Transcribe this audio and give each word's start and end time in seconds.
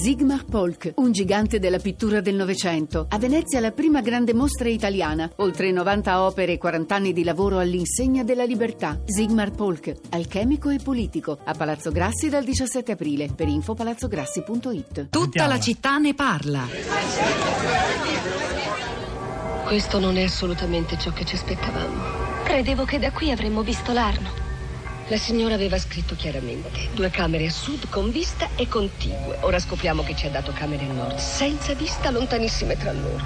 Sigmar 0.00 0.44
Polk, 0.44 0.92
un 0.98 1.10
gigante 1.10 1.58
della 1.58 1.80
pittura 1.80 2.20
del 2.20 2.36
Novecento. 2.36 3.06
A 3.08 3.18
Venezia 3.18 3.58
la 3.58 3.72
prima 3.72 4.00
grande 4.00 4.32
mostra 4.32 4.68
italiana. 4.68 5.28
Oltre 5.38 5.72
90 5.72 6.22
opere 6.22 6.52
e 6.52 6.56
40 6.58 6.94
anni 6.94 7.12
di 7.12 7.24
lavoro 7.24 7.58
all'insegna 7.58 8.22
della 8.22 8.44
libertà. 8.44 9.00
Sigmar 9.04 9.50
Polk, 9.50 9.92
alchemico 10.10 10.68
e 10.68 10.78
politico. 10.78 11.36
A 11.42 11.52
Palazzo 11.52 11.90
Grassi 11.90 12.28
dal 12.28 12.44
17 12.44 12.92
aprile. 12.92 13.28
Per 13.34 13.48
info 13.48 13.74
palazzograssi.it. 13.74 15.08
Tutta 15.10 15.48
la 15.48 15.58
città 15.58 15.98
ne 15.98 16.14
parla. 16.14 16.64
Questo 19.66 19.98
non 19.98 20.16
è 20.16 20.22
assolutamente 20.22 20.96
ciò 20.96 21.10
che 21.10 21.24
ci 21.24 21.34
aspettavamo. 21.34 22.44
Credevo 22.44 22.84
che 22.84 23.00
da 23.00 23.10
qui 23.10 23.32
avremmo 23.32 23.62
visto 23.62 23.92
l'Arno. 23.92 24.37
La 25.10 25.16
signora 25.16 25.54
aveva 25.54 25.78
scritto 25.78 26.14
chiaramente 26.14 26.90
due 26.92 27.08
camere 27.08 27.46
a 27.46 27.50
sud 27.50 27.88
con 27.88 28.10
vista 28.10 28.50
e 28.56 28.68
contigue. 28.68 29.38
Ora 29.40 29.58
scopriamo 29.58 30.02
che 30.02 30.14
ci 30.14 30.26
ha 30.26 30.30
dato 30.30 30.52
camere 30.52 30.84
a 30.84 30.92
nord, 30.92 31.16
senza 31.16 31.72
vista, 31.72 32.10
lontanissime 32.10 32.76
tra 32.76 32.92
loro. 32.92 33.24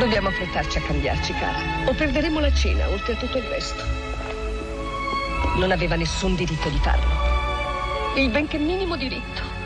Dobbiamo 0.00 0.28
affrettarci 0.28 0.78
a 0.78 0.82
cambiarci, 0.82 1.32
cara, 1.34 1.88
o 1.88 1.94
perderemo 1.94 2.40
la 2.40 2.52
cena, 2.52 2.88
oltre 2.88 3.12
a 3.12 3.16
tutto 3.16 3.38
il 3.38 3.44
resto. 3.44 3.84
Non 5.58 5.70
aveva 5.70 5.94
nessun 5.94 6.34
diritto 6.34 6.68
di 6.68 6.78
farlo. 6.78 8.16
Il 8.16 8.28
benché 8.30 8.58
minimo 8.58 8.96
diritto. 8.96 9.59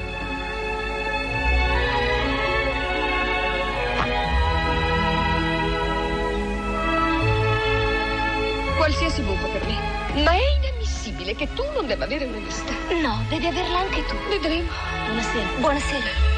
Qualsiasi 8.84 9.22
buco 9.22 9.48
per 9.48 9.64
me. 9.64 10.22
Ma 10.24 10.32
è 10.32 10.40
inammissibile 10.60 11.34
che 11.34 11.48
tu 11.54 11.62
non 11.72 11.86
debba 11.86 12.04
avere 12.04 12.26
una 12.26 12.36
lista. 12.36 12.70
No, 13.02 13.24
devi 13.30 13.46
averla 13.46 13.78
anche 13.78 14.04
tu. 14.04 14.14
Vedremo. 14.28 14.68
Buonasera. 15.06 15.48
Buonasera. 15.58 16.33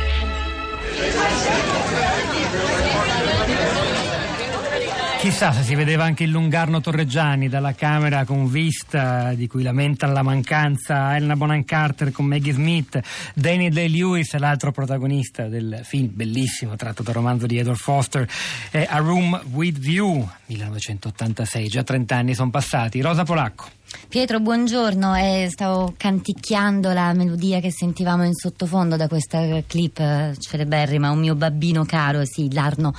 Chissà 5.27 5.51
se 5.51 5.65
si 5.65 5.75
vedeva 5.75 6.05
anche 6.05 6.23
il 6.23 6.31
Lungarno 6.31 6.81
Torreggiani 6.81 7.49
dalla 7.49 7.75
camera 7.75 8.25
con 8.25 8.49
vista 8.49 9.33
di 9.35 9.49
cui 9.49 9.65
lamenta 9.65 10.07
la 10.07 10.23
mancanza 10.23 11.17
Elena 11.17 11.35
Bonham 11.35 11.65
Carter 11.65 12.13
con 12.13 12.27
Maggie 12.27 12.53
Smith, 12.53 13.01
Danny 13.35 13.69
Day-Lewis 13.69 14.37
l'altro 14.37 14.71
protagonista 14.71 15.49
del 15.49 15.81
film 15.83 16.11
bellissimo 16.13 16.77
tratto 16.77 17.03
dal 17.03 17.15
romanzo 17.15 17.47
di 17.47 17.59
Edward 17.59 17.77
Foster, 17.81 18.25
è 18.71 18.87
A 18.89 18.99
Room 18.99 19.43
with 19.51 19.79
View 19.79 20.29
1986, 20.47 21.69
già 21.69 21.83
30 21.83 22.15
anni 22.15 22.33
sono 22.33 22.51
passati. 22.51 23.01
Rosa 23.01 23.25
Polacco. 23.25 23.75
Pietro, 24.09 24.41
buongiorno. 24.41 25.15
Eh, 25.15 25.49
stavo 25.49 25.95
canticchiando 25.97 26.93
la 26.93 27.13
melodia 27.13 27.61
che 27.61 27.71
sentivamo 27.71 28.25
in 28.25 28.35
sottofondo 28.35 28.97
da 28.97 29.07
questa 29.09 29.63
clip 29.67 29.99
eh, 29.99 30.35
celeberrima, 30.39 31.11
Un 31.11 31.21
mio 31.21 31.35
babbino 31.35 31.85
caro, 31.85 32.25
sì, 32.25 32.53
l'Arno 32.53 32.95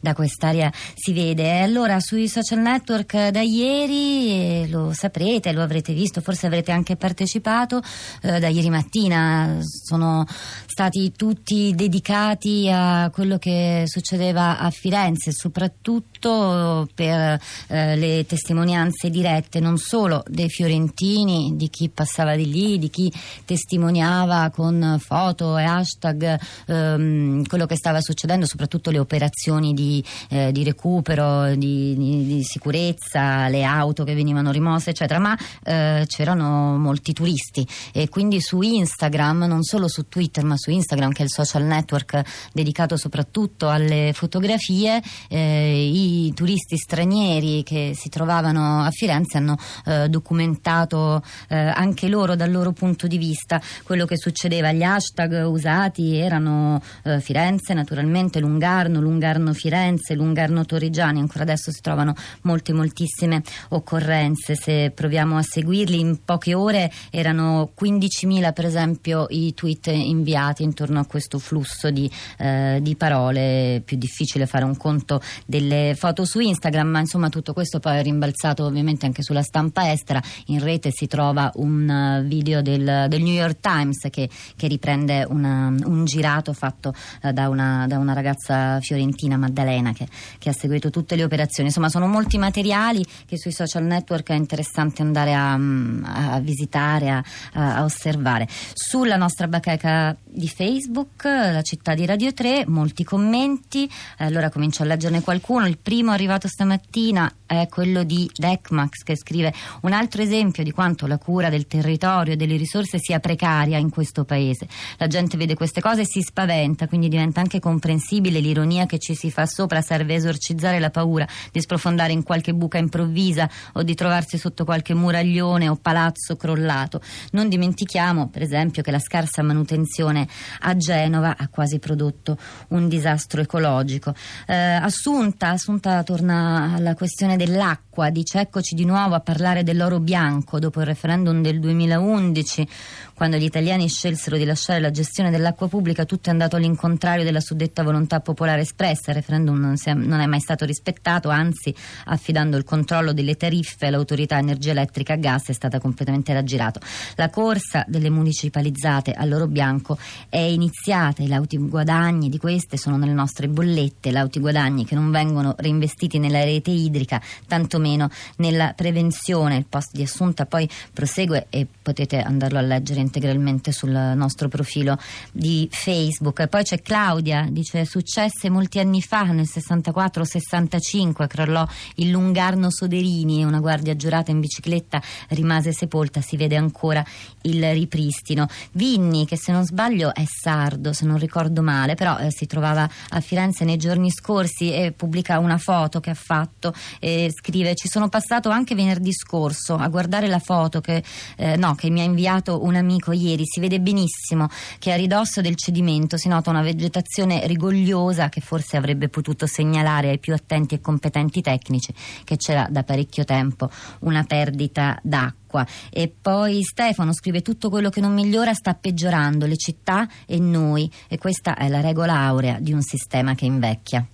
da 0.00 0.14
quest'aria 0.14 0.72
si 0.94 1.12
vede. 1.12 1.60
E 1.60 1.68
allora 1.70 2.00
sui 2.00 2.26
social 2.26 2.58
network 2.58 3.28
da 3.28 3.42
ieri, 3.42 4.62
eh, 4.62 4.68
lo 4.68 4.92
saprete, 4.92 5.52
lo 5.52 5.62
avrete 5.62 5.92
visto, 5.92 6.20
forse 6.20 6.46
avrete 6.46 6.72
anche 6.72 6.96
partecipato, 6.96 7.80
eh, 8.22 8.40
da 8.40 8.48
ieri 8.48 8.68
mattina 8.70 9.60
sono 9.62 10.26
stati 10.66 11.12
tutti 11.16 11.72
dedicati 11.76 12.68
a 12.72 13.08
quello 13.12 13.38
che 13.38 13.84
succedeva 13.86 14.58
a 14.58 14.68
Firenze, 14.70 15.30
soprattutto 15.30 16.88
per 16.92 17.40
eh, 17.68 17.96
le 17.96 18.26
testimonianze 18.26 19.08
dirette, 19.08 19.60
non 19.60 19.78
solo 19.78 20.24
dei 20.26 20.48
fiorentini, 20.48 21.52
di 21.54 21.70
chi 21.70 21.88
passava 21.88 22.34
di 22.34 22.50
lì, 22.50 22.78
di 22.80 22.90
chi 22.90 23.12
testimoniava 23.44 24.50
con 24.52 24.98
foto 25.00 25.56
e 25.56 25.62
hashtag 25.62 26.40
ehm, 26.66 27.46
quello 27.46 27.66
che 27.66 27.76
stava 27.76 28.00
succedendo, 28.00 28.44
soprattutto 28.44 28.90
le 28.90 28.98
operazioni 28.98 29.72
di, 29.72 30.02
eh, 30.30 30.50
di 30.50 30.64
recupero, 30.64 31.54
di, 31.60 31.94
di, 31.96 32.26
di, 32.26 32.42
sicurezza, 32.42 33.46
le 33.48 33.62
auto 33.62 34.02
che 34.02 34.14
venivano 34.14 34.50
rimosse, 34.50 34.90
eccetera, 34.90 35.20
ma 35.20 35.38
eh, 35.62 36.04
c'erano 36.08 36.76
molti 36.76 37.12
turisti 37.12 37.64
e 37.92 38.08
quindi 38.08 38.40
su 38.40 38.60
Instagram, 38.60 39.44
non 39.44 39.62
solo 39.62 39.86
su 39.86 40.08
Twitter, 40.08 40.42
ma 40.42 40.56
su 40.56 40.70
Instagram, 40.70 41.12
che 41.12 41.22
è 41.22 41.24
il 41.24 41.30
social 41.30 41.62
network 41.62 42.48
dedicato 42.52 42.96
soprattutto 42.96 43.68
alle 43.68 44.10
fotografie, 44.14 45.00
eh, 45.28 45.88
i 45.88 46.32
turisti 46.34 46.76
stranieri 46.76 47.62
che 47.62 47.92
si 47.94 48.08
trovavano 48.08 48.82
a 48.82 48.90
Firenze 48.90 49.36
hanno 49.36 49.56
eh, 49.84 50.08
documentato 50.08 51.22
eh, 51.48 51.56
anche 51.56 52.08
loro 52.08 52.34
dal 52.34 52.50
loro 52.50 52.72
punto 52.72 53.06
di 53.06 53.18
vista 53.18 53.60
quello 53.82 54.06
che 54.06 54.16
succedeva. 54.16 54.72
Gli 54.72 54.82
hashtag 54.82 55.46
usati 55.46 56.16
erano 56.16 56.80
eh, 57.04 57.20
Firenze, 57.20 57.74
naturalmente 57.74 58.40
Lungarno, 58.40 59.00
Lungarno 59.00 59.52
Firenze, 59.52 60.14
Lungarno 60.14 60.64
Torrigiani. 60.64 61.20
Ancora 61.20 61.44
adesso 61.50 61.70
si 61.70 61.80
trovano 61.80 62.14
molte, 62.42 62.72
moltissime 62.72 63.42
occorrenze. 63.70 64.54
Se 64.54 64.90
proviamo 64.94 65.36
a 65.36 65.42
seguirli, 65.42 65.98
in 65.98 66.24
poche 66.24 66.54
ore 66.54 66.90
erano 67.10 67.72
15.000 67.78 68.52
per 68.52 68.64
esempio 68.64 69.26
i 69.30 69.54
tweet 69.54 69.88
inviati 69.88 70.62
intorno 70.62 71.00
a 71.00 71.06
questo 71.06 71.38
flusso 71.38 71.90
di, 71.90 72.10
eh, 72.38 72.78
di 72.80 72.96
parole. 72.96 73.76
È 73.76 73.80
più 73.80 73.96
difficile 73.96 74.46
fare 74.46 74.64
un 74.64 74.76
conto 74.76 75.20
delle 75.46 75.94
foto 75.96 76.24
su 76.24 76.40
Instagram, 76.40 76.88
ma 76.88 77.00
insomma 77.00 77.28
tutto 77.28 77.52
questo 77.52 77.80
poi 77.80 77.98
è 77.98 78.02
rimbalzato 78.02 78.64
ovviamente 78.64 79.06
anche 79.06 79.22
sulla 79.22 79.42
stampa 79.42 79.90
estera 79.90 80.20
in 80.46 80.60
rete 80.60 80.90
si 80.90 81.06
trova 81.06 81.50
un 81.56 81.88
uh, 81.88 82.26
video 82.26 82.62
del, 82.62 83.06
del 83.08 83.22
New 83.22 83.32
York 83.32 83.60
Times 83.60 84.08
che, 84.10 84.28
che 84.56 84.66
riprende 84.66 85.24
una, 85.28 85.66
un 85.66 86.04
girato 86.04 86.52
fatto 86.52 86.92
uh, 87.22 87.30
da, 87.32 87.48
una, 87.48 87.86
da, 87.86 87.98
una, 87.98 88.12
ragazza 88.12 88.80
fiorentina, 88.80 89.36
Maddalena, 89.36 89.92
che, 89.92 90.06
che, 90.38 90.48
ha 90.48 90.52
seguito 90.52 90.90
tutte 90.90 91.16
le 91.16 91.24
operazioni. 91.24 91.29
Insomma, 91.68 91.88
sono 91.88 92.06
molti 92.06 92.38
materiali 92.38 93.04
che 93.26 93.38
sui 93.38 93.52
social 93.52 93.84
network 93.84 94.30
è 94.30 94.34
interessante 94.34 95.02
andare 95.02 95.34
a, 95.34 95.56
mm, 95.56 96.04
a 96.04 96.40
visitare, 96.40 97.10
a, 97.10 97.22
a, 97.52 97.84
osservare. 97.84 98.48
Sulla 98.72 99.16
nostra 99.16 99.48
bacheca 99.48 100.16
di 100.22 100.48
Facebook, 100.48 101.24
la 101.24 101.62
città 101.62 101.94
di 101.94 102.06
Radio 102.06 102.32
3, 102.32 102.64
molti 102.66 103.04
commenti. 103.04 103.90
Allora 104.18 104.50
comincio 104.50 104.82
a 104.82 104.86
leggerne 104.86 105.22
qualcuno. 105.22 105.66
Il 105.66 105.78
primo 105.78 106.12
arrivato 106.12 106.48
stamattina 106.48 107.32
è 107.46 107.66
quello 107.68 108.04
di 108.04 108.30
Decmax 108.32 109.02
che 109.02 109.16
scrive 109.16 109.52
un 109.82 109.92
altro 109.92 110.22
esempio 110.22 110.62
di 110.62 110.70
quanto 110.70 111.06
la 111.06 111.18
cura 111.18 111.48
del 111.48 111.66
territorio 111.66 112.34
e 112.34 112.36
delle 112.36 112.56
risorse 112.56 112.98
sia 112.98 113.18
precaria 113.18 113.78
in 113.78 113.90
questo 113.90 114.24
paese. 114.24 114.68
La 114.98 115.06
gente 115.06 115.36
vede 115.36 115.54
queste 115.54 115.80
cose 115.80 116.02
e 116.02 116.06
si 116.06 116.22
spaventa, 116.22 116.86
quindi 116.86 117.08
diventa 117.08 117.40
anche 117.40 117.58
comprensibile 117.58 118.40
l'ironia 118.40 118.86
che 118.86 118.98
ci 118.98 119.14
si 119.14 119.30
fa 119.30 119.46
sopra, 119.46 119.80
serve 119.80 120.14
esorcizzare 120.14 120.78
la 120.78 120.90
paura 120.90 121.19
di 121.50 121.60
sprofondare 121.60 122.12
in 122.12 122.22
qualche 122.22 122.54
buca 122.54 122.78
improvvisa 122.78 123.48
o 123.72 123.82
di 123.82 123.94
trovarsi 123.94 124.38
sotto 124.38 124.64
qualche 124.64 124.94
muraglione 124.94 125.68
o 125.68 125.76
palazzo 125.76 126.36
crollato. 126.36 127.00
Non 127.32 127.48
dimentichiamo, 127.48 128.28
per 128.28 128.42
esempio, 128.42 128.82
che 128.82 128.90
la 128.90 128.98
scarsa 128.98 129.42
manutenzione 129.42 130.26
a 130.60 130.76
Genova 130.76 131.36
ha 131.36 131.48
quasi 131.48 131.78
prodotto 131.78 132.38
un 132.68 132.88
disastro 132.88 133.40
ecologico. 133.40 134.14
Eh, 134.46 134.54
Assunta, 134.54 135.48
Assunta 135.50 136.02
torna 136.02 136.74
alla 136.74 136.94
questione 136.94 137.36
dell'acqua, 137.36 137.78
dice 138.08 138.40
eccoci 138.40 138.74
di 138.74 138.86
nuovo 138.86 139.14
a 139.14 139.20
parlare 139.20 139.62
dell'oro 139.62 140.00
bianco 140.00 140.58
dopo 140.58 140.80
il 140.80 140.86
referendum 140.86 141.42
del 141.42 141.60
2011, 141.60 142.66
quando 143.12 143.36
gli 143.36 143.44
italiani 143.44 143.86
scelsero 143.86 144.38
di 144.38 144.46
lasciare 144.46 144.80
la 144.80 144.90
gestione 144.90 145.30
dell'acqua 145.30 145.68
pubblica, 145.68 146.06
tutto 146.06 146.30
è 146.30 146.32
andato 146.32 146.56
all'incontrario 146.56 147.22
della 147.22 147.40
suddetta 147.40 147.82
volontà 147.82 148.20
popolare 148.20 148.62
espressa. 148.62 149.10
Il 149.10 149.16
referendum 149.16 149.58
non, 149.58 149.74
è, 149.84 149.92
non 149.92 150.20
è 150.20 150.26
mai 150.26 150.40
stato 150.40 150.64
rispettato, 150.64 151.28
anzi, 151.28 151.74
affidando 152.06 152.56
il 152.56 152.64
controllo 152.64 153.12
delle 153.12 153.36
tariffe 153.36 153.88
all'autorità 153.88 154.38
energia 154.38 154.70
elettrica 154.70 155.12
a 155.12 155.16
gas 155.16 155.48
è 155.48 155.52
stata 155.52 155.78
completamente 155.78 156.32
raggirato. 156.32 156.80
La 157.16 157.28
corsa 157.28 157.84
delle 157.86 158.08
municipalizzate 158.08 159.12
all'oro 159.12 159.46
bianco 159.46 159.98
è 160.30 160.38
iniziata, 160.38 161.22
i 161.22 161.28
lauti 161.28 161.58
guadagni 161.58 162.30
di 162.30 162.38
queste 162.38 162.78
sono 162.78 162.96
nelle 162.96 163.12
nostre 163.12 163.48
bollette, 163.48 164.10
lauti 164.10 164.40
guadagni 164.40 164.86
che 164.86 164.94
non 164.94 165.10
vengono 165.10 165.54
reinvestiti 165.58 166.18
nella 166.18 166.42
rete 166.44 166.70
idrica, 166.70 167.20
tantomeno 167.46 167.88
nella 168.36 168.72
prevenzione. 168.74 169.56
Il 169.56 169.66
post 169.68 169.90
di 169.92 170.02
Assunta 170.02 170.46
poi 170.46 170.68
prosegue 170.92 171.46
e 171.50 171.66
potete 171.80 172.20
andarlo 172.20 172.58
a 172.58 172.62
leggere 172.62 173.00
integralmente 173.00 173.72
sul 173.72 173.90
nostro 173.90 174.48
profilo 174.48 174.98
di 175.32 175.68
Facebook. 175.70 176.46
Poi 176.46 176.62
c'è 176.62 176.80
Claudia, 176.82 177.46
dice 177.50 177.84
successe 177.84 178.50
molti 178.50 178.78
anni 178.78 179.02
fa, 179.02 179.22
nel 179.24 179.48
64-65, 179.52 181.26
crollò 181.26 181.66
il 181.96 182.10
Lungarno 182.10 182.70
Soderini, 182.70 183.44
una 183.44 183.60
guardia 183.60 183.96
giurata 183.96 184.30
in 184.30 184.40
bicicletta 184.40 185.00
rimase 185.28 185.72
sepolta, 185.72 186.20
si 186.20 186.36
vede 186.36 186.56
ancora 186.56 187.04
il 187.42 187.72
ripristino. 187.72 188.46
Vinni, 188.72 189.26
che 189.26 189.36
se 189.36 189.52
non 189.52 189.64
sbaglio 189.64 190.14
è 190.14 190.24
sardo, 190.26 190.92
se 190.92 191.04
non 191.04 191.18
ricordo 191.18 191.62
male, 191.62 191.94
però 191.94 192.18
eh, 192.18 192.30
si 192.30 192.46
trovava 192.46 192.88
a 193.10 193.20
Firenze 193.20 193.64
nei 193.64 193.76
giorni 193.76 194.10
scorsi 194.10 194.72
e 194.72 194.92
pubblica 194.92 195.38
una 195.38 195.58
foto 195.58 196.00
che 196.00 196.10
ha 196.10 196.14
fatto 196.14 196.74
e 196.98 197.32
scrive 197.34 197.69
scrive 197.70 197.74
ci 197.74 197.88
sono 197.88 198.08
passato 198.08 198.48
anche 198.48 198.74
venerdì 198.74 199.12
scorso 199.12 199.74
a 199.74 199.88
guardare 199.88 200.26
la 200.28 200.38
foto 200.38 200.80
che, 200.80 201.02
eh, 201.36 201.56
no, 201.56 201.74
che 201.74 201.90
mi 201.90 202.00
ha 202.00 202.04
inviato 202.04 202.62
un 202.64 202.74
amico 202.74 203.12
ieri, 203.12 203.44
si 203.46 203.60
vede 203.60 203.80
benissimo 203.80 204.48
che 204.78 204.92
a 204.92 204.96
ridosso 204.96 205.40
del 205.40 205.56
cedimento 205.56 206.16
si 206.16 206.28
nota 206.28 206.50
una 206.50 206.62
vegetazione 206.62 207.46
rigogliosa 207.46 208.28
che 208.28 208.40
forse 208.40 208.76
avrebbe 208.76 209.08
potuto 209.08 209.46
segnalare 209.46 210.10
ai 210.10 210.18
più 210.18 210.34
attenti 210.34 210.74
e 210.74 210.80
competenti 210.80 211.40
tecnici 211.40 211.92
che 212.24 212.36
c'era 212.36 212.66
da 212.70 212.82
parecchio 212.82 213.24
tempo 213.24 213.70
una 214.00 214.24
perdita 214.24 214.98
d'acqua. 215.02 215.66
E 215.90 216.12
poi 216.20 216.62
Stefano 216.62 217.12
scrive 217.12 217.42
tutto 217.42 217.70
quello 217.70 217.90
che 217.90 218.00
non 218.00 218.14
migliora 218.14 218.54
sta 218.54 218.74
peggiorando, 218.74 219.46
le 219.46 219.56
città 219.56 220.08
e 220.26 220.38
noi 220.38 220.90
e 221.08 221.18
questa 221.18 221.56
è 221.56 221.68
la 221.68 221.80
regola 221.80 222.14
aurea 222.14 222.58
di 222.60 222.72
un 222.72 222.82
sistema 222.82 223.34
che 223.34 223.46
invecchia. 223.46 224.06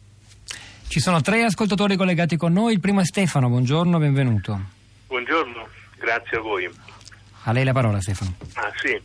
Ci 0.88 1.00
sono 1.00 1.20
tre 1.20 1.42
ascoltatori 1.44 1.96
collegati 1.96 2.36
con 2.36 2.52
noi. 2.52 2.72
Il 2.74 2.80
primo 2.80 3.00
è 3.00 3.04
Stefano, 3.04 3.48
buongiorno, 3.48 3.98
benvenuto. 3.98 4.58
Buongiorno, 5.08 5.68
grazie 5.98 6.38
a 6.38 6.40
voi. 6.40 6.70
A 7.44 7.52
lei 7.52 7.64
la 7.64 7.72
parola 7.72 8.00
Stefano. 8.00 8.34
Ah 8.54 8.72
sì, 8.76 8.98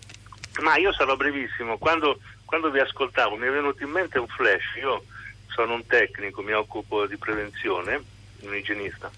ma 0.62 0.78
io 0.78 0.94
sarò 0.94 1.16
brevissimo. 1.16 1.78
Quando, 1.78 2.20
quando 2.46 2.72
vi 2.72 2.80
ascoltavo 2.80 3.36
mi 3.36 3.48
è 3.48 3.52
venuto 3.52 3.84
in 3.84 3.90
mente 3.90 4.20
un 4.20 4.28
flash. 4.28 4.78
Io 4.80 5.04
sono 5.48 5.74
un 5.74 5.86
tecnico, 5.86 6.42
mi 6.42 6.54
occupo 6.54 7.06
di 7.08 7.18
prevenzione, 7.18 8.02
un 8.42 8.56
igienista. 8.56 9.12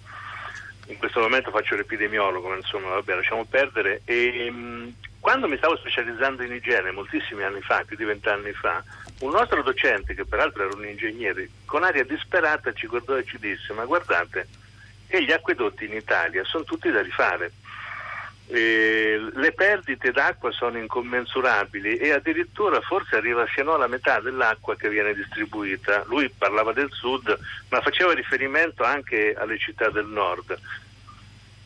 In 0.88 0.98
questo 0.98 1.19
momento 1.19 1.51
faccio 1.51 1.75
l'epidemiologo, 1.75 2.50
ma 2.50 2.56
insomma 2.56 2.89
vabbè 2.89 3.15
lasciamo 3.15 3.45
perdere. 3.45 4.01
E, 4.06 4.50
mh, 4.50 4.94
quando 5.23 5.47
mi 5.47 5.55
stavo 5.55 5.77
specializzando 5.77 6.43
in 6.43 6.51
igiene, 6.51 6.91
moltissimi 6.91 7.43
anni 7.43 7.61
fa, 7.61 7.81
più 7.87 7.95
di 7.95 8.03
vent'anni 8.03 8.51
fa, 8.51 8.83
un 9.19 9.31
nostro 9.31 9.63
docente, 9.63 10.15
che 10.15 10.25
peraltro 10.25 10.65
era 10.65 10.73
un 10.75 10.85
ingegnere, 10.85 11.47
con 11.63 11.85
aria 11.85 12.03
disperata 12.03 12.73
ci 12.73 12.87
guardò 12.87 13.15
e 13.15 13.23
ci 13.23 13.39
disse: 13.39 13.71
Ma 13.71 13.85
guardate, 13.85 14.45
che 15.07 15.23
gli 15.23 15.31
acquedotti 15.31 15.85
in 15.85 15.93
Italia 15.93 16.43
sono 16.43 16.65
tutti 16.65 16.91
da 16.91 17.01
rifare. 17.01 17.53
Eh, 18.47 19.29
le 19.33 19.53
perdite 19.53 20.11
d'acqua 20.11 20.51
sono 20.51 20.77
incommensurabili 20.77 21.95
e 21.95 22.11
addirittura 22.11 22.81
forse 22.81 23.15
arriva 23.15 23.45
fino 23.45 23.75
alla 23.75 23.87
metà 23.87 24.19
dell'acqua 24.19 24.75
che 24.75 24.89
viene 24.89 25.13
distribuita. 25.13 26.03
Lui 26.07 26.29
parlava 26.37 26.73
del 26.73 26.91
sud, 26.91 27.33
ma 27.69 27.79
faceva 27.79 28.13
riferimento 28.13 28.83
anche 28.83 29.33
alle 29.37 29.57
città 29.57 29.89
del 29.89 30.07
nord. 30.07 30.59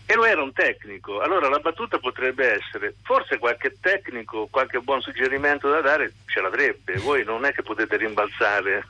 E 0.10 0.16
lui 0.16 0.30
era 0.30 0.42
un 0.42 0.54
tecnico, 0.54 1.20
allora 1.20 1.50
la 1.50 1.60
battuta 1.60 1.98
potrebbe 2.00 2.54
essere, 2.54 2.96
forse 3.04 3.38
qualche 3.38 3.76
tecnico, 3.82 4.48
qualche 4.50 4.80
buon 4.80 5.02
suggerimento 5.02 5.70
da 5.70 5.82
dare 5.82 6.14
ce 6.28 6.40
l'avrebbe, 6.40 6.98
voi 7.00 7.26
non 7.26 7.44
è 7.44 7.52
che 7.52 7.62
potete 7.62 7.98
rimbalzare 7.98 8.86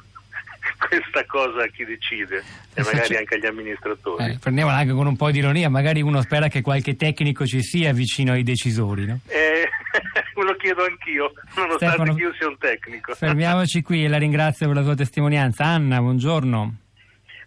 questa 0.88 1.26
cosa 1.26 1.64
a 1.64 1.68
chi 1.68 1.86
decide 1.86 2.44
e 2.76 2.84
magari 2.84 3.16
anche 3.16 3.34
agli 3.34 3.48
amministratori. 3.48 4.26
Eh, 4.26 4.38
prendiamola 4.40 4.78
anche 4.78 4.94
con 4.94 5.08
un 5.08 5.16
po' 5.16 5.32
di 5.32 5.40
ironia, 5.40 5.72
magari 5.72 6.04
uno 6.04 6.22
spera 6.22 6.50
che 6.50 6.62
qualche 6.62 6.96
tecnico 6.96 7.48
ci 7.48 7.64
sia 7.64 7.92
vicino 7.94 8.34
ai 8.34 8.44
decisori, 8.44 9.08
no? 9.08 9.20
Eh, 9.26 9.68
lo 10.36 10.56
chiedo 10.56 10.84
anch'io, 10.84 11.34
nonostante 11.56 11.96
Stefano, 11.96 12.14
che 12.14 12.22
io 12.22 12.34
sia 12.38 12.48
un 12.48 12.58
tecnico. 12.60 13.16
Fermiamoci 13.16 13.82
qui 13.82 14.06
e 14.06 14.08
la 14.08 14.18
ringrazio 14.18 14.68
per 14.68 14.76
la 14.76 14.84
sua 14.84 14.94
testimonianza. 14.94 15.66
Anna, 15.66 16.00
buongiorno. 16.00 16.76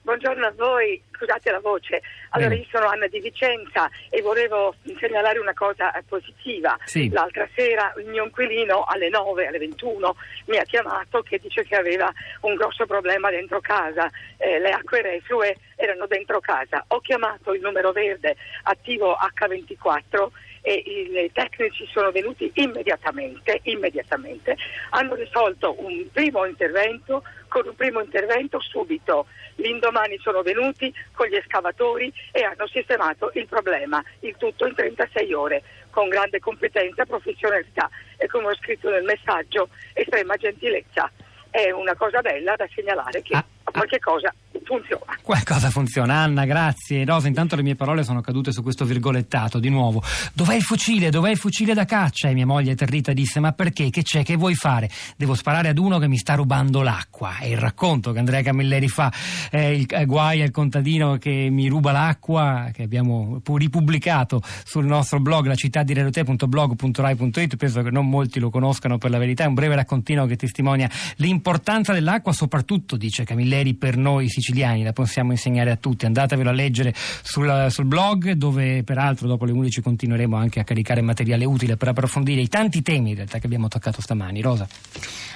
Buongiorno 0.03 0.47
a 0.47 0.53
voi, 0.57 1.01
scusate 1.13 1.51
la 1.51 1.61
voce. 1.61 2.01
Allora, 2.31 2.55
io 2.55 2.65
sono 2.71 2.87
Anna 2.87 3.07
di 3.07 3.21
Vicenza 3.21 3.89
e 4.09 4.23
volevo 4.23 4.75
segnalare 4.99 5.39
una 5.39 5.53
cosa 5.53 5.93
eh, 5.93 6.03
positiva. 6.09 6.77
Sì. 6.85 7.11
L'altra 7.11 7.47
sera 7.55 7.93
il 7.99 8.07
mio 8.07 8.25
inquilino 8.25 8.85
alle 8.85 9.11
9, 9.11 9.47
alle 9.47 9.59
21 9.59 10.17
mi 10.47 10.57
ha 10.57 10.63
chiamato 10.63 11.21
che 11.21 11.39
dice 11.39 11.65
che 11.65 11.77
aveva 11.77 12.11
un 12.41 12.55
grosso 12.55 12.87
problema 12.87 13.29
dentro 13.31 13.61
casa. 13.61 14.11
Eh, 14.39 14.59
le 14.59 14.71
acque 14.71 15.03
reflue 15.03 15.57
erano 15.77 16.07
dentro 16.07 16.41
casa. 16.41 16.83
Ho 16.89 17.01
chiamato 17.01 17.53
il 17.53 17.61
numero 17.61 17.93
verde 17.93 18.37
attivo 18.63 19.17
H24 19.37 20.29
e 20.63 20.75
i 20.75 21.31
tecnici 21.33 21.87
sono 21.91 22.11
venuti 22.11 22.51
immediatamente, 22.55 23.61
immediatamente, 23.65 24.57
hanno 24.91 25.15
risolto 25.15 25.77
un 25.79 26.07
primo 26.13 26.45
intervento 26.45 27.23
con 27.49 27.67
un 27.67 27.75
primo 27.75 28.01
intervento 28.01 28.61
subito. 28.61 29.27
L'indomani 29.57 30.19
sono 30.19 30.43
venuti 30.43 30.95
con 31.13 31.27
gli 31.27 31.35
escavatori 31.35 32.13
e 32.31 32.43
hanno 32.43 32.67
sistemato 32.69 33.31
il 33.35 33.47
problema, 33.47 34.03
il 34.21 34.37
tutto 34.39 34.67
in 34.67 34.75
36 34.75 35.33
ore, 35.33 35.63
con 35.91 36.09
grande 36.09 36.39
competenza, 36.39 37.05
professionalità 37.05 37.91
e 38.17 38.27
come 38.29 38.47
ho 38.47 38.55
scritto 38.55 38.89
nel 38.89 39.03
messaggio, 39.03 39.69
estrema 39.93 40.37
gentilezza. 40.37 41.11
È 41.51 41.71
una 41.73 41.97
cosa 41.97 42.21
bella 42.21 42.55
da 42.55 42.69
segnalare 42.73 43.23
che 43.23 43.35
Ah, 43.35 43.45
qualche 43.71 43.99
cosa 43.99 44.33
funziona. 44.65 45.19
Qualcosa 45.23 45.71
funziona, 45.71 46.15
Anna, 46.15 46.45
grazie. 46.45 47.05
Rosa, 47.05 47.29
intanto 47.29 47.57
le 47.57 47.63
mie 47.63 47.75
parole 47.75 48.05
sono 48.05 48.21
cadute 48.21 48.53
su 48.53 48.63
questo 48.63 48.85
virgolettato 48.85 49.59
di 49.59 49.69
nuovo. 49.69 50.03
Dov'è 50.33 50.55
il 50.55 50.63
fucile? 50.63 51.11
Dov'è 51.11 51.31
il 51.31 51.37
fucile 51.37 51.75
da 51.75 51.85
caccia? 51.85 52.29
E 52.29 52.35
mia 52.35 52.47
moglie 52.47 52.73
atterrita 52.73 53.13
disse: 53.13 53.41
Ma 53.41 53.53
perché? 53.53 53.91
Che 53.91 54.03
c'è? 54.03 54.23
Che 54.23 54.37
vuoi 54.37 54.55
fare? 54.55 54.89
Devo 55.17 55.35
sparare 55.35 55.69
ad 55.69 55.79
uno 55.79 55.99
che 55.99 56.09
mi 56.09 56.17
sta 56.17 56.35
rubando 56.35 56.83
l'acqua. 56.83 57.37
È 57.39 57.47
il 57.47 57.59
racconto 57.59 58.13
che 58.13 58.19
Andrea 58.19 58.43
Camilleri 58.43 58.89
fa. 58.89 59.13
Eh, 59.51 59.75
il 59.75 59.87
eh, 59.89 60.05
guai 60.05 60.43
al 60.43 60.51
contadino 60.51 61.17
che 61.17 61.49
mi 61.51 61.69
ruba 61.69 61.93
l'acqua, 61.93 62.71
che 62.73 62.83
abbiamo 62.83 63.41
pu- 63.43 63.57
ripubblicato 63.57 64.43
sul 64.65 64.85
nostro 64.85 65.21
blog, 65.21 65.47
la 65.47 65.55
città 65.55 65.83
di 65.83 65.95
blog.rai.it. 65.95 67.57
Penso 67.57 67.83
che 67.83 67.91
non 67.91 68.09
molti 68.09 68.39
lo 68.39 68.51
conoscano 68.51 68.99
per 68.99 69.11
la 69.11 69.19
verità. 69.19 69.45
È 69.45 69.47
un 69.47 69.55
breve 69.55 69.75
raccontino 69.75 70.27
che 70.27 70.37
testimonia 70.37 70.89
l'importanza 71.17 71.93
dell'acqua, 71.93 72.33
soprattutto, 72.33 72.97
dice 72.97 73.25
Camilleri, 73.25 73.60
per 73.75 73.97
noi 73.97 74.29
siciliani. 74.29 74.83
La 74.83 74.93
possiamo 74.93 75.33
insegnare 75.33 75.71
a 75.71 75.77
tutti. 75.77 76.07
Andatevelo 76.07 76.49
a 76.51 76.53
leggere 76.53 76.95
sul, 76.95 77.67
sul 77.71 77.85
blog, 77.85 78.33
dove 78.33 78.83
peraltro 78.83 79.27
dopo 79.27 79.45
le 79.45 79.53
11 79.53 79.81
continueremo 79.81 80.37
anche 80.37 80.61
a 80.61 80.65
caricare 80.65 81.01
materiale 81.01 81.45
utile 81.45 81.77
per 81.77 81.89
approfondire 81.89 82.41
i 82.41 82.49
tanti 82.49 82.83
temi 82.83 83.11
in 83.11 83.17
realtà 83.17 83.39
che 83.39 83.47
abbiamo 83.47 83.69
toccato 83.69 84.01
stamani. 84.01 84.41
Rosa. 84.41 84.67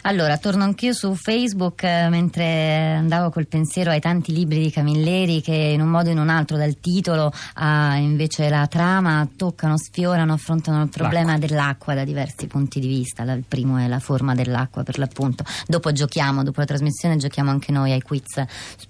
Allora, 0.06 0.36
torno 0.36 0.64
anch'io 0.64 0.92
su 0.92 1.14
Facebook 1.14 1.82
eh, 1.82 2.08
mentre 2.10 2.92
andavo 2.92 3.30
col 3.30 3.46
pensiero 3.46 3.90
ai 3.90 4.00
tanti 4.00 4.34
libri 4.34 4.60
di 4.60 4.70
Camilleri 4.70 5.40
che 5.40 5.54
in 5.54 5.80
un 5.80 5.88
modo 5.88 6.10
o 6.10 6.12
in 6.12 6.18
un 6.18 6.28
altro, 6.28 6.58
dal 6.58 6.78
titolo 6.78 7.32
a 7.54 7.96
invece 7.96 8.50
la 8.50 8.66
trama, 8.66 9.26
toccano, 9.34 9.78
sfiorano, 9.78 10.34
affrontano 10.34 10.82
il 10.82 10.90
problema 10.90 11.32
L'acqua. 11.32 11.46
dell'acqua 11.46 11.94
da 11.94 12.04
diversi 12.04 12.46
punti 12.46 12.80
di 12.80 12.86
vista. 12.86 13.22
Il 13.22 13.44
primo 13.48 13.78
è 13.78 13.88
la 13.88 13.98
forma 13.98 14.34
dell'acqua, 14.34 14.82
per 14.82 14.98
l'appunto. 14.98 15.42
Dopo 15.66 15.90
giochiamo, 15.90 16.42
dopo 16.42 16.60
la 16.60 16.66
trasmissione 16.66 17.16
giochiamo 17.16 17.50
anche 17.50 17.72
noi 17.72 17.92
ai 17.92 18.02
quiz 18.02 18.13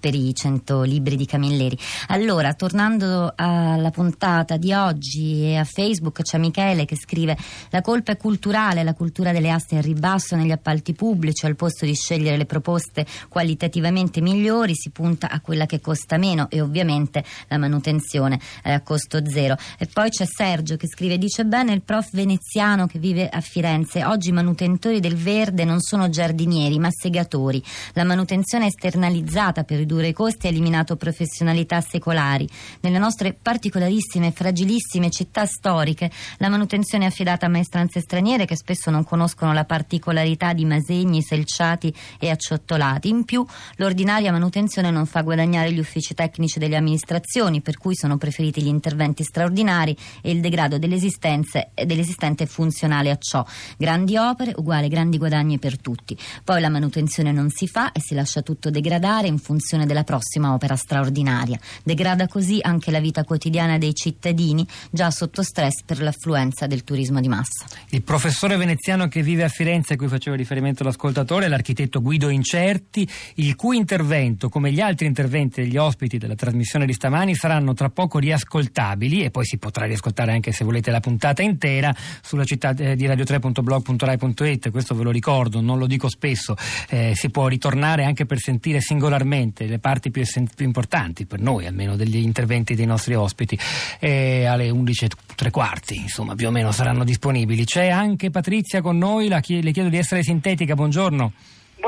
per 0.01 0.15
i 0.15 0.35
100 0.35 0.83
libri 0.83 1.17
di 1.17 1.27
Camilleri. 1.27 1.79
Allora, 2.09 2.55
tornando 2.55 3.33
alla 3.35 3.91
puntata 3.91 4.57
di 4.57 4.73
oggi 4.73 5.45
e 5.45 5.57
a 5.57 5.65
Facebook 5.65 6.23
c'è 6.23 6.39
Michele 6.39 6.85
che 6.85 6.97
scrive 6.97 7.37
la 7.71 7.81
colpa 7.81 8.13
è 8.13 8.17
culturale, 8.17 8.83
la 8.83 8.95
cultura 8.95 9.33
delle 9.33 9.51
aste 9.51 9.77
in 9.77 9.83
ribasso 9.83 10.37
negli 10.37 10.51
appalti 10.51 10.93
pubblici, 10.93 11.47
al 11.47 11.57
posto 11.57 11.85
di 11.85 11.95
scegliere 11.95 12.37
le 12.37 12.47
proposte 12.47 13.07
qualitativamente 13.29 14.21
migliori 14.21 14.75
si 14.75 14.91
punta 14.91 15.31
a 15.31 15.41
quella 15.41 15.67
che 15.67 15.81
costa 15.81 16.17
meno 16.17 16.49
e 16.51 16.61
ovviamente 16.61 17.25
la 17.49 17.59
manutenzione 17.59 18.41
è 18.63 18.73
a 18.73 18.81
costo 18.81 19.21
zero. 19.27 19.57
E 19.79 19.87
poi 19.87 20.11
c'è 20.11 20.27
Sergio 20.27 20.77
che 20.77 20.87
scrive 20.89 21.19
dice 21.19 21.45
bene 21.45 21.73
il 21.73 21.83
prof 21.83 22.11
veneziano 22.13 22.87
che 22.87 22.99
vive 22.99 23.29
a 23.29 23.41
Firenze, 23.41 24.05
oggi 24.05 24.29
i 24.29 24.33
manutentori 24.33 25.01
del 25.01 25.17
verde 25.17 25.65
non 25.65 25.81
sono 25.81 26.09
giardinieri 26.09 26.79
ma 26.79 26.89
segatori. 26.91 27.63
La 27.93 28.05
manutenzione 28.05 28.67
è 28.67 28.71
esternalizzata 29.15 29.65
per 29.65 29.79
ridurre 29.79 30.09
i 30.09 30.13
costi 30.13 30.47
ha 30.47 30.51
eliminato 30.51 30.97
professionalità 30.97 31.81
secolari. 31.81 32.49
Nelle 32.81 32.99
nostre 32.99 33.37
particolarissime 33.41 34.29
e 34.29 34.33
fragilissime 34.33 35.11
città 35.11 35.47
storiche 35.47 36.11
la 36.39 36.49
manutenzione 36.49 37.05
è 37.05 37.09
affidata 37.09 37.47
a 37.47 37.49
maestranze 37.49 38.01
straniere 38.01 38.45
che 38.45 38.57
spesso 38.57 38.91
non 38.91 39.05
conoscono 39.05 39.53
la 39.53 39.65
particolarità 39.65 40.53
di 40.53 40.65
masegni, 40.65 41.23
selciati 41.23 41.95
e 42.19 42.31
acciottolati. 42.31 43.09
In 43.09 43.25
più 43.25 43.45
l'ordinaria 43.77 44.33
manutenzione 44.33 44.91
non 44.91 45.07
fa 45.07 45.23
guadagnare 45.23 45.73
gli 45.73 45.79
uffici 45.79 46.15
tecnici 46.15 46.59
delle 46.59 46.77
amministrazioni 46.77 47.61
per 47.61 47.79
cui 47.79 47.95
sono 47.95 48.17
preferiti 48.17 48.63
gli 48.63 48.69
interventi 48.69 49.23
straordinari 49.23 49.97
e 50.21 50.31
il 50.31 50.41
degrado 50.41 50.79
dell'esistente 50.79 52.47
funzionale 52.47 53.11
a 53.11 53.19
ciò. 53.19 53.45
Grandi 53.77 54.17
opere 54.17 54.53
uguale 54.57 54.89
grandi 54.89 55.19
guadagni 55.19 55.59
per 55.59 55.79
tutti. 55.79 56.17
Poi 56.43 56.61
la 56.61 56.69
manutenzione 56.69 57.33
non 57.33 57.51
si 57.51 57.69
fa 57.69 57.93
e 57.93 58.01
si 58.01 58.15
lascia 58.15 58.43
tutto 58.43 58.71
degradare 59.05 59.29
in 59.29 59.39
funzione 59.39 59.85
della 59.85 60.03
prossima 60.03 60.55
opera 60.55 60.77
straordinaria. 60.77 61.59
Degrada 61.83 62.27
così 62.27 62.59
anche 62.63 62.91
la 62.91 63.01
vita 63.01 63.23
quotidiana 63.25 63.77
dei 63.77 63.95
cittadini, 63.95 64.67
già 64.91 65.11
sotto 65.11 65.43
stress 65.43 65.83
per 65.85 66.01
l'affluenza 66.01 66.67
del 66.67 66.85
turismo 66.85 67.21
di 67.21 67.29
massa. 67.29 67.67
Il 67.91 68.03
professore 68.03 68.57
veneziano 68.57 69.07
che 69.09 69.23
vive 69.23 69.45
a 69.45 69.49
Firenze, 69.49 69.95
a 69.95 69.97
cui 69.97 70.09
faceva 70.09 70.37
riferimento 70.37 70.83
l'ascoltatore, 70.85 71.49
l'architetto 71.49 72.01
Guido 72.01 72.31
Incerti, 72.31 73.07
il 73.35 73.55
cui 73.57 73.77
intervento, 73.77 74.49
come 74.49 74.73
gli 74.73 74.81
altri 74.81 75.07
interventi 75.07 75.61
degli 75.61 75.77
ospiti 75.77 76.17
della 76.17 76.35
trasmissione 76.35 76.87
di 76.87 76.95
stamani, 76.95 77.35
saranno 77.35 77.75
tra 77.75 77.91
poco 77.91 78.19
riascoltabili 78.19 79.23
e 79.23 79.31
poi 79.31 79.45
si 79.45 79.59
potrà 79.59 79.85
riascoltare 79.85 80.33
anche 80.33 80.53
se 80.53 80.65
volete 80.65 80.91
la 80.91 81.01
puntata 81.01 81.43
intera 81.43 81.95
sulla 82.23 82.45
città 82.45 82.75
eh, 82.75 82.97
di 82.97 83.07
radio3.blog.rai.it. 83.07 84.71
Questo 84.71 84.95
ve 84.95 85.03
lo 85.03 85.11
ricordo, 85.11 85.61
non 85.61 85.79
lo 85.79 85.87
dico 85.87 86.09
spesso, 86.09 86.57
eh, 86.89 87.13
si 87.15 87.29
può 87.29 87.49
ritornare 87.49 88.05
anche 88.05 88.25
per 88.25 88.39
sentire 88.39 88.81
singolarmente 88.95 89.67
le 89.67 89.81
parti 89.81 90.11
più, 90.11 90.23
essen- 90.23 90.49
più 90.55 90.65
importanti 90.65 91.27
per 91.27 91.41
noi, 91.41 91.67
almeno 91.67 91.97
degli 91.97 92.17
interventi 92.17 92.75
dei 92.75 92.87
nostri 92.87 93.15
ospiti, 93.15 93.59
e 93.99 94.47
alle 94.47 94.71
11 94.71 95.05
e 95.07 95.09
tre 95.35 95.51
quarti, 95.51 95.97
insomma, 95.97 96.35
più 96.35 96.47
o 96.47 96.51
meno 96.51 96.71
saranno 96.71 97.03
disponibili. 97.03 97.65
C'è 97.65 97.89
anche 97.89 98.31
Patrizia 98.31 98.81
con 98.81 98.97
noi, 98.97 99.29
la 99.29 99.41
chie- 99.41 99.63
le 99.63 99.73
chiedo 99.73 99.89
di 99.89 99.99
essere 99.99 100.23
sintetica, 100.23 100.75
buongiorno. 100.75 101.33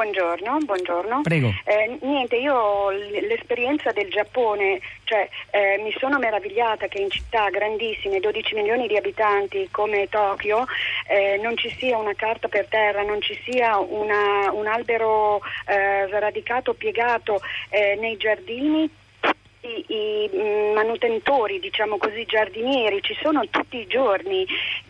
Buongiorno, 0.01 0.59
buongiorno. 0.59 1.23
Prego. 1.23 1.55
Eh, 1.65 1.97
niente, 2.03 2.37
io 2.37 2.91
l- 2.91 3.27
l'esperienza 3.29 3.93
del 3.93 4.11
Giappone, 4.11 4.79
cioè 5.05 5.27
eh, 5.53 5.81
mi 5.83 5.91
sono 5.99 6.19
meravigliata 6.19 6.87
che 6.87 7.01
in 7.01 7.09
città 7.09 7.49
grandissime, 7.49 8.21
12 8.21 8.55
milioni 8.57 8.89
di 8.89 8.97
abitanti 8.99 9.67
come 9.71 10.07
Tokyo, 10.11 10.67
eh, 11.09 11.39
non 11.43 11.57
ci 11.57 11.75
sia 11.79 11.97
una 11.97 12.13
carta 12.13 12.47
per 12.49 12.67
terra, 12.67 13.05
non 13.05 13.23
ci 13.23 13.41
sia 13.49 13.79
una- 13.79 14.53
un 14.53 14.67
albero 14.67 15.41
eh, 15.67 16.05
sradicato, 16.11 16.75
piegato 16.75 17.41
eh, 17.71 17.97
nei 17.99 18.19
giardini. 18.19 18.91
I, 19.63 19.85
i, 19.89 20.31
mm, 20.33 20.75
manutentori, 20.75 21.59
diciamo 21.59 21.97
così, 21.97 22.25
giardinieri, 22.27 23.01
ci 23.03 23.17
sono 23.21 23.43
tutti 23.51 23.79
i 23.79 23.87
giorni 23.89 24.47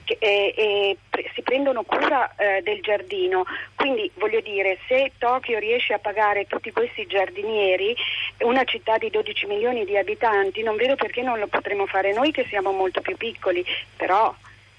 che, 0.06 0.16
e, 0.20 0.54
e 0.56 0.96
pre- 1.10 1.30
si 1.34 1.42
prendono 1.42 1.82
cura 1.82 2.34
eh, 2.36 2.62
del 2.62 2.80
giardino. 2.80 3.44
Quindi 3.74 4.10
voglio 4.14 4.40
dire, 4.40 4.78
se 4.86 5.12
Tokyo 5.18 5.58
riesce 5.58 5.92
a 5.92 5.98
pagare 5.98 6.46
tutti 6.46 6.70
questi 6.70 7.06
giardinieri, 7.06 7.94
una 8.40 8.64
città 8.64 8.96
di 8.96 9.10
12 9.10 9.46
milioni 9.46 9.84
di 9.84 9.98
abitanti, 9.98 10.62
non 10.62 10.76
vedo 10.76 10.94
perché 10.94 11.22
non 11.22 11.38
lo 11.38 11.48
potremo 11.48 11.86
fare 11.86 12.14
noi 12.14 12.30
che 12.30 12.46
siamo 12.48 12.70
molto 12.70 13.00
più 13.00 13.16
piccoli, 13.16 13.64
però 13.96 14.32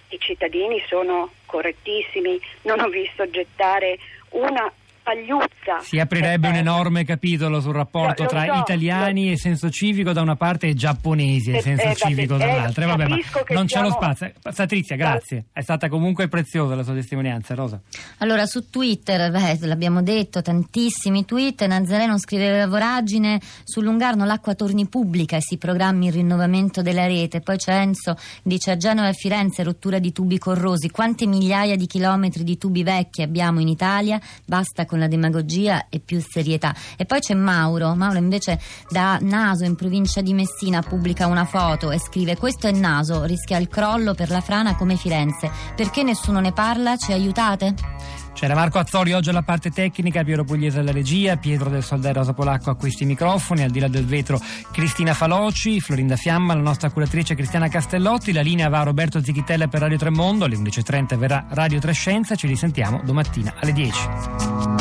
i 0.10 0.20
cittadini 0.20 0.82
sono 0.88 1.32
correttissimi, 1.46 2.40
non 2.62 2.80
ho 2.80 2.88
visto 2.88 3.30
gettare 3.30 4.00
una 4.30 4.72
pagliuzza. 5.08 5.80
Si 5.82 6.00
aprirebbe 6.00 6.48
per 6.48 6.52
un 6.52 6.56
enorme 6.58 7.06
capitolo 7.06 7.62
sul 7.62 7.74
rapporto 7.74 8.24
Lo- 8.24 8.30
lo 8.30 8.36
tra 8.36 8.54
so, 8.54 8.60
italiani 8.60 9.32
e 9.32 9.38
senso 9.38 9.70
civico 9.70 10.12
da 10.12 10.22
una 10.22 10.36
parte 10.36 10.68
e 10.68 10.74
giapponesi 10.74 11.52
e 11.52 11.58
Eh, 11.58 11.62
senso 11.62 11.88
eh, 11.88 11.96
civico 11.96 12.36
eh, 12.36 12.40
dall'altra. 12.40 12.84
Eh, 12.84 12.88
vabbè, 12.88 13.08
non 13.08 13.66
c'è 13.66 13.82
lo 13.82 13.90
siamo- 13.90 13.90
spazio. 13.92 14.32
Patrizia, 14.42 14.96
grazie. 14.98 15.46
È 15.54 15.62
stata 15.62 15.88
comunque 15.88 16.28
preziosa 16.28 16.76
la 16.76 16.84
sua 16.84 16.94
testimonianza, 16.94 17.56
Rosa. 17.56 17.80
Allora, 18.18 18.46
su 18.46 18.70
Twitter, 18.70 19.32
beh, 19.32 19.66
l'abbiamo 19.66 20.02
detto, 20.02 20.42
tantissimi 20.42 21.24
tweet. 21.26 21.64
Nazareno 21.66 22.18
scrive 22.20 22.58
la 22.58 22.68
voragine, 22.68 23.40
sull'Ungarno 23.64 24.26
l'acqua 24.26 24.56
torni 24.56 24.88
pubblica 24.88 25.38
e 25.38 25.42
si 25.42 25.58
programmi 25.58 26.08
il 26.08 26.14
rinnovamento 26.14 26.82
della 26.82 27.06
rete. 27.06 27.40
Poi 27.42 27.56
c'è 27.58 27.80
Enzo, 27.80 28.18
dice 28.44 28.72
a 28.72 28.78
Genova 28.78 29.08
e 29.08 29.14
Firenze 29.14 29.64
rottura 29.64 30.00
di 30.00 30.12
tubi 30.12 30.38
corrosi. 30.38 30.90
Quante 30.90 31.26
migliaia 31.26 31.76
di 31.76 31.88
chilometri 31.88 32.44
di 32.44 32.58
tubi 32.58 32.84
vecchi 32.84 33.22
abbiamo 33.22 33.60
in 33.62 33.68
Italia? 33.70 34.20
Basta 34.46 34.86
con 34.98 35.00
la 35.00 35.08
demagogia 35.08 35.86
e 35.90 36.00
più 36.00 36.20
serietà. 36.20 36.76
E 36.98 37.06
poi 37.06 37.20
c'è 37.20 37.36
Mauro. 37.36 37.94
Mauro 37.96 38.18
invece 38.18 38.60
da 38.90 39.20
Naso 39.22 39.64
in 39.64 39.76
provincia 39.76 40.22
di 40.22 40.34
Messina 40.34 40.82
pubblica 40.82 41.28
una 41.28 41.46
foto 41.46 41.92
e 41.92 42.00
scrive 42.00 42.36
questo 42.36 42.68
è 42.68 42.72
Naso, 42.72 43.24
rischia 43.24 43.58
il 43.58 43.68
crollo 43.68 44.14
per 44.14 44.30
la 44.30 44.42
frana 44.42 44.76
come 44.76 44.96
Firenze. 44.96 45.50
Perché 45.76 46.04
nessuno 46.04 46.40
ne 46.40 46.52
parla? 46.52 46.98
Ci 46.98 47.12
aiutate? 47.12 47.76
C'era 48.38 48.54
Marco 48.54 48.78
Azzori 48.78 49.14
oggi 49.14 49.30
alla 49.30 49.42
parte 49.42 49.72
tecnica, 49.72 50.24
Piero 50.24 50.44
Pugliese 50.44 50.78
alla 50.78 50.92
regia, 50.92 51.38
Pietro 51.38 51.72
del 51.72 51.84
Soldai 51.84 52.14
Rosa 52.14 52.34
Polacco 52.34 52.70
a 52.70 52.76
questi 52.76 53.04
microfoni, 53.04 53.64
al 53.64 53.72
di 53.72 53.80
là 53.80 53.88
del 53.88 54.06
vetro 54.06 54.40
Cristina 54.72 55.16
Faloci, 55.16 55.80
Florinda 55.80 56.16
Fiamma, 56.16 56.54
la 56.54 56.62
nostra 56.62 56.92
curatrice 56.92 57.34
Cristiana 57.34 57.68
Castellotti, 57.68 58.32
la 58.32 58.42
linea 58.42 58.70
va 58.70 58.82
a 58.82 58.84
Roberto 58.84 59.24
Zichitella 59.24 59.68
per 59.68 59.82
Radio 59.82 59.98
Tremondo, 59.98 60.46
alle 60.46 60.56
11.30 60.56 61.18
verrà 61.18 61.48
Radio 61.50 61.80
Trescenza, 61.80 62.36
ci 62.36 62.46
risentiamo 62.46 63.02
domattina 63.04 63.56
alle 63.60 63.74
10. 63.74 64.77